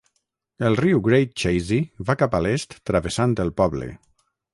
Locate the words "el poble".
3.45-3.91